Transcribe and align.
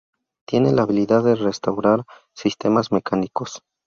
Tiene 0.47 0.71
la 0.73 0.81
habilidad 0.81 1.23
de 1.23 1.35
restaurar 1.35 2.05
sistemas 2.33 2.91
mecánicos. 2.91 3.61